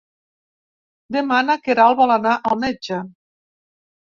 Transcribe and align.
Demà 1.15 1.41
na 1.49 1.57
Queralt 1.67 2.01
vol 2.01 2.15
anar 2.17 2.33
al 2.53 2.59
metge. 2.65 2.99